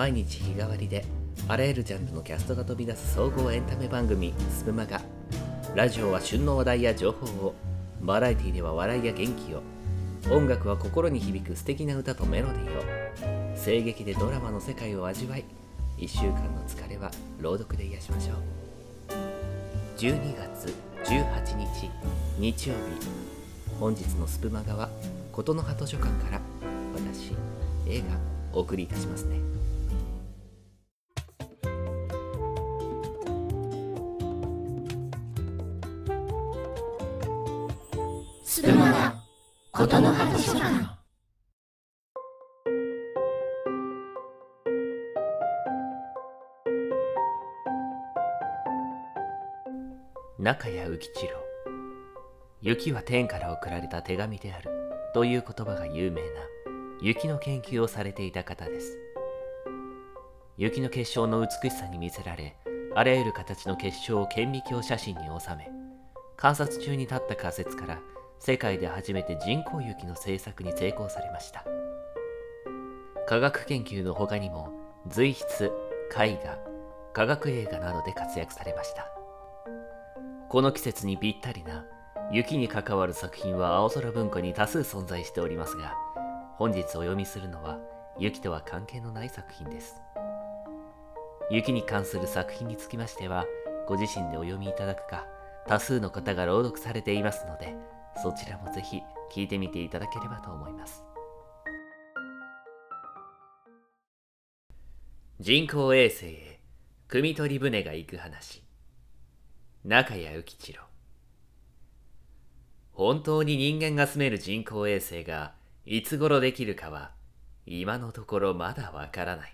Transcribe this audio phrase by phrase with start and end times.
[0.00, 1.04] 毎日日替わりで
[1.46, 5.02] あらゆるジャンルのキャストが飛び出す総合エンタメ番組スプマガ。
[5.74, 7.54] ラジオは旬の話題や情報を
[8.00, 9.60] バラエティでは笑いや元気を。
[10.34, 13.62] 音楽は心に響く素敵な歌とメロディーを。
[13.62, 15.44] 声劇でドラマの世界を味わい
[15.98, 18.36] 1週間の疲れは朗読で癒しましょう。
[19.98, 20.74] 12月
[21.04, 21.90] 18日
[22.38, 22.80] 日曜日。
[23.78, 24.88] 本日のスプマガは
[25.30, 26.40] 琴の葉図書館から
[26.94, 27.34] 私
[27.86, 28.06] 映画
[28.54, 29.59] お送りいたしますね。
[38.52, 39.14] スプマガ
[39.70, 40.64] 琴の葉図書館
[50.36, 51.30] 中谷浮一郎。
[52.60, 54.68] 雪は天から送られた手紙である。
[55.14, 56.28] という言葉が有名な
[57.00, 58.98] 雪の研究をされていた方です。
[60.56, 62.56] 雪の結晶の美しさに魅せられ
[62.96, 65.70] あらゆる形の結晶を顕微鏡写真に収め
[66.36, 68.00] 観察中に立った仮説から
[68.40, 71.62] 世界で初めて人工雪の製作に成功されました。
[73.28, 74.70] 科学研究の他にも
[75.06, 75.66] 随筆
[76.18, 76.58] 絵画
[77.12, 79.12] 科学映画などで活躍されました。
[80.48, 81.84] この季節にぴったりな
[82.32, 85.94] 雪に関わる作品は青空文庫に多数存在しておりますが
[86.56, 87.78] 本日お読みするのは
[88.18, 90.00] 雪とは関係のない作品です。
[91.50, 93.44] 雪に関する作品につきましては
[93.86, 95.26] ご自身でお読みいただくか
[95.66, 97.76] 多数の方が朗読されていますので
[98.16, 101.04] そちらもぜひ聞いてみていただければと思います。
[105.40, 106.60] 人工衛星へ
[107.08, 108.62] 汲み取り船が行く話。
[109.84, 110.82] 中谷浮一郎。
[112.92, 115.54] 本当に人間が住める人工衛星が
[115.86, 117.12] いつ頃できるかは
[117.64, 119.52] 今のところまだわからない。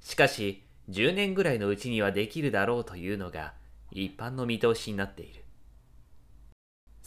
[0.00, 3.54] しかし10年ぐらいのうちにはできるだろうというのが
[3.90, 5.45] 一般の見通しになっている。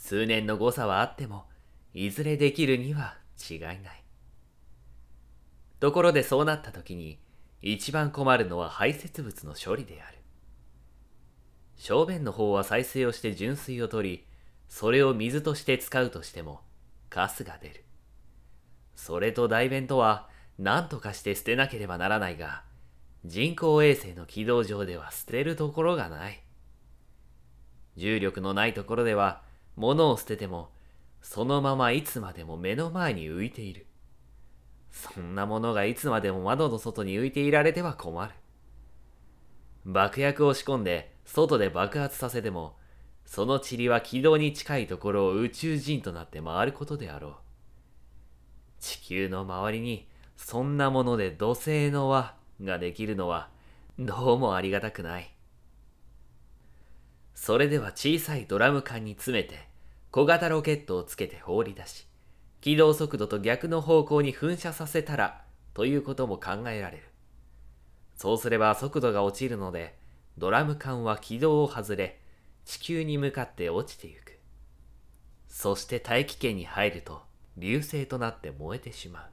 [0.02, 1.46] 数年の誤差はあっても
[1.94, 3.18] いずれできるには
[3.50, 3.82] 違いない
[5.80, 7.20] ところでそうなった時に
[7.62, 10.20] 一番困るのは排泄物の処理である
[11.80, 14.26] 小便の方は再生をして純水を取り、
[14.68, 16.60] それを水として使うとしても、
[17.10, 17.86] カスが出る。
[18.96, 20.28] それと大便とは
[20.60, 22.64] 何とかして捨てなければならないが、
[23.24, 26.44] 人工衛星の軌道上では捨てるところがない。
[27.96, 29.42] 重力のないところでは、
[29.80, 30.70] 物を捨てても、
[31.22, 33.88] そのままいつまでも目の前に浮いている。
[34.92, 38.34] そんなものがいつまでも窓の外に浮いていられては困る。
[39.86, 42.76] 爆薬を仕込んで外で爆発させても、
[43.26, 47.34] その塵は軌道に近いところを宇宙人となって回ることであろう。
[48.82, 53.50] 地球の周りにそんなもので土星の輪ができるのは
[53.98, 55.34] どうもありがたくない。
[57.34, 59.69] それでは小さいドラム缶に詰めて
[60.12, 62.08] 小型ロケットをつけて放り出し、
[62.62, 65.44] 軌道速度と逆の方向に噴射させたら
[65.74, 67.04] ということも考えられる。
[68.16, 69.98] そうすれば速度が落ちるので、
[70.38, 72.20] ドラム缶は軌道を外れ、
[72.66, 74.40] 地球に向かって落ちてゆく。
[75.48, 77.22] そして大気圏に入ると、
[77.58, 79.24] 流星となって燃えてしまう。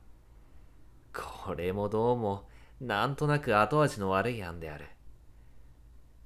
[1.45, 2.49] これもどうも、
[2.81, 4.87] なんとなく後味の悪い案である。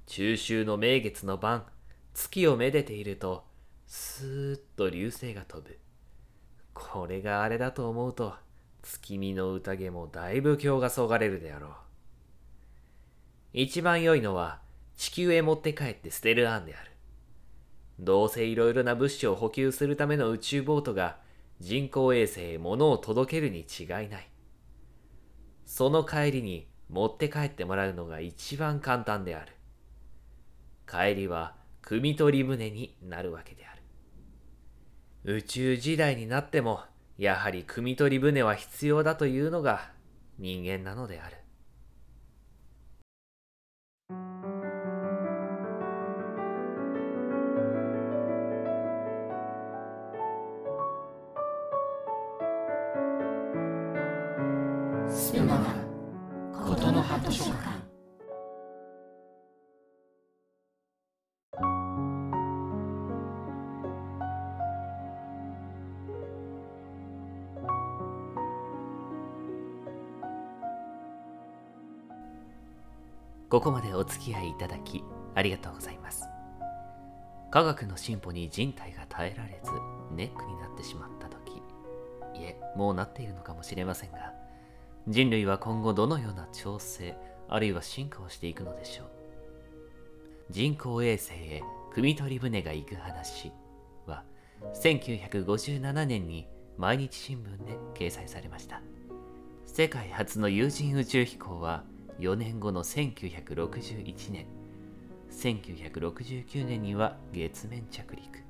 [0.07, 1.65] 中秋の名月の晩、
[2.13, 3.45] 月をめでていると、
[3.93, 5.77] スーッと流星が飛ぶ。
[6.73, 8.35] これがあれだと思うと、
[8.81, 11.71] 月見の宴もだいぶ今日がそがれるであろう。
[13.51, 14.61] 一番良いのは
[14.95, 16.91] 地球へ持って帰って捨てる案である。
[17.99, 21.17] どうせいろいろな物資を補給するための宇宙ボートが
[21.59, 24.29] 人工衛星へ物を届けるに違いない。
[25.65, 29.51] その帰りに持って帰ってもらうのが一番簡単である。
[30.89, 33.80] 帰りは汲み取り船になるわけである。
[35.23, 36.81] 宇宙時代になっても
[37.19, 39.91] やはり汲み取り船は必要だというのが
[40.39, 41.37] 人間なのである。
[55.07, 55.59] スプマ
[56.53, 57.90] ガ琴の葉図書館
[73.51, 75.03] ここまでお付き合いいただき
[75.35, 76.31] ありがとうございます。
[77.51, 79.71] 科学の進歩に人体が耐えられず
[80.15, 81.57] ネックになってしまった時
[82.33, 84.33] いえもうなっているのかもしれませんが
[85.07, 87.13] 人類は今後どのような調整
[87.49, 89.07] あるいは進化をしていくのでしょう
[90.49, 91.61] 人工衛星へ
[91.93, 93.51] 汲み取り船が行く話
[94.05, 94.23] は
[94.81, 98.81] 1957年に毎日新聞で掲載されました
[99.65, 101.83] 世界初の有人宇宙飛行は
[102.21, 104.45] 4年後の1961年。
[105.31, 108.43] 1969年には月面着陸。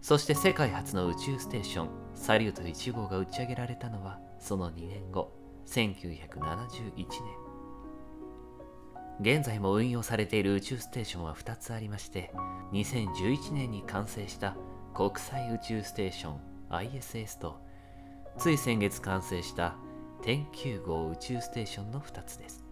[0.00, 5.32] そして世界初の宇宙ステーションサリュート1号が打ち上げられたのはその2年後
[5.66, 6.94] 1971
[9.20, 9.38] 年。
[9.38, 12.32] 現在も運用されている宇宙ステーションは2つありまして
[12.72, 14.56] 2011年に完成した
[14.92, 17.60] 国際宇宙ステーション ISS と
[18.38, 19.76] つい先月完成した
[20.22, 22.63] 天球号宇宙ステーションの2つです。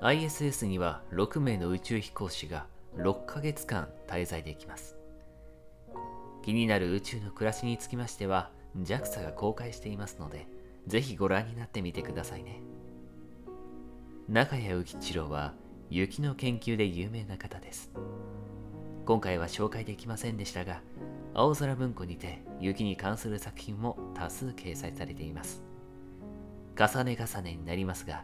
[0.00, 2.66] ISS には6名の宇宙飛行士が
[2.96, 4.96] 6ヶ月間滞在できます。
[6.44, 8.50] 気になる宇宙の暮らしにつきましては
[8.80, 10.46] JAXA が公開していますので
[10.86, 12.60] ぜひご覧になってみてくださいね。
[14.28, 15.54] 中谷浮一郎は
[15.90, 17.90] 雪の研究で有名な方です。
[19.04, 20.80] 今回は紹介できませんでしたが
[21.34, 25.64] 青空文庫にて雪に関する作品も多数掲載されています。
[26.78, 28.22] 重ね重ねになりますが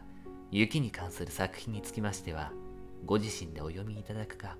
[0.51, 2.51] 雪に関する作品につきましては
[3.05, 4.57] ご自身でお読みいただくか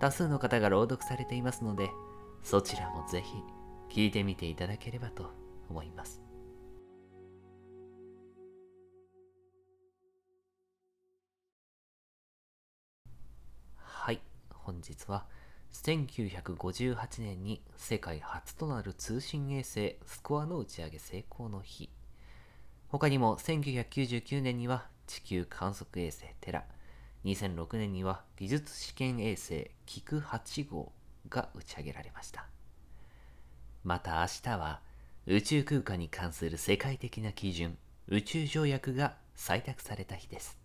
[0.00, 1.90] 多数の方が朗読されていますので
[2.42, 3.32] そちらもぜひ
[3.88, 5.30] 聞いてみていただければと
[5.70, 6.20] 思います。
[13.76, 14.20] はい
[14.50, 15.26] 本日は
[15.72, 21.90] 1958年に世界初となる通信衛星スコアの打ち上げ成功の日。
[22.88, 26.64] 他にも1999年には地球観測衛星テラ。
[27.24, 30.92] 2006年には技術試験衛星キク8号
[31.28, 32.46] が打ち上げられました。
[33.82, 34.80] また明日は
[35.26, 37.78] 宇宙空間に関する世界的な基準
[38.08, 40.58] 宇宙条約が採択された日です。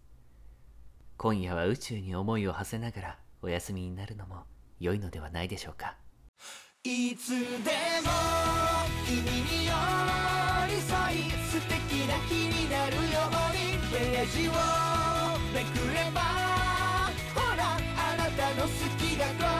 [1.18, 4.44] 今夜は宇宙に思いを馳せながらお休みになるのも
[4.80, 5.95] 良いのではないでしょうか。
[6.83, 8.12] いつでも
[9.06, 9.74] 君に寄
[10.68, 13.01] り添い素敵な日になるよ
[13.53, 13.69] うに。
[13.91, 14.51] ページを
[15.51, 16.21] めくれば
[17.33, 18.69] ほらあなたの好
[19.00, 19.58] きだと